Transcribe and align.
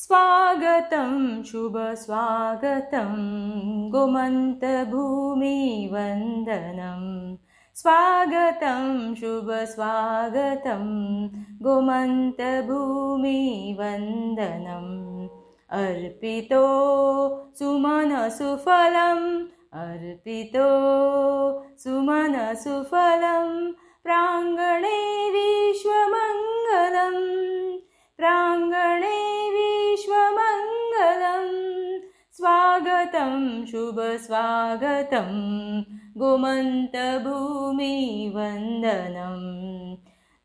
स्वागतं 0.00 1.42
शुभस्वागतं 1.42 3.10
गोमन्तभूमिवन्दनं। 3.90 4.56
स्वागतं 7.74 9.14
शुभस्वागतं 9.14 10.86
गोमन्तभूमिवन्दनम् 11.64 12.48
अर्पितो 15.70 16.64
सुमनसुफलम् 17.58 19.28
अर्पितो 19.84 20.70
सुमनसुफलं 21.78 23.48
प्राङ्गणे 24.04 24.98
स्वागतं 33.20 33.66
शुभस्वागतं। 33.66 35.26
गोमन्तभूमिवन्दनम् 36.16 37.14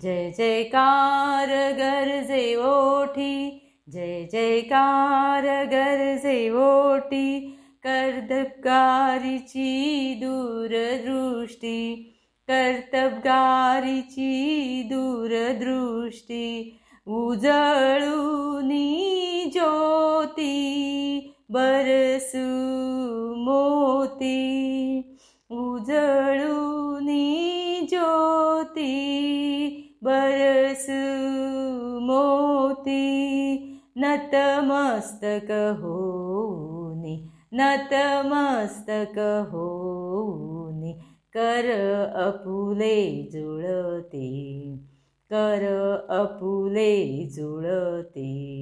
जय 0.00 0.32
जयकार 0.38 1.48
गर्जे 1.50 2.56
ओठी। 2.56 3.62
जय 3.88 4.28
जयकार 4.32 5.42
गर्जे 5.46 6.50
ओठी। 6.50 7.58
कर्तबगारिची 7.86 8.54
दूरदृष्टि 10.14 12.10
कर्तबगारीची 12.48 14.32
दूरदृष्टी 14.90 16.46
उजळूनी 17.06 18.88
ज्योती 19.52 20.54
बरसू 21.50 22.44
मोती 23.44 24.40
उजळूनी 25.50 27.26
ज्योती 27.90 28.92
बरसू 30.02 31.02
मोती 32.06 33.04
नतमस्तक 33.96 35.50
होनी 35.80 37.16
नतमस्तक 37.52 39.18
हो 39.50 39.73
कर 41.36 41.70
अपुले 42.14 43.28
जुळते. 43.32 44.74
कर 45.30 45.96
अपुले 46.08 47.26
जुळते. 47.30 48.54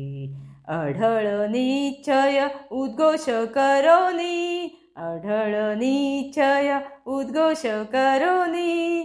अढळ 0.69 1.47
निश्चय 1.48 2.47
उद्घोष 2.73 3.25
करोनी 3.28 4.69
अढळ 4.97 5.75
निश्चय 5.75 6.78
उद्घोष 7.06 7.67
करोनी 7.67 9.05